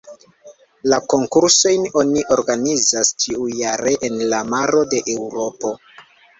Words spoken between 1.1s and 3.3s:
konkursojn oni organizas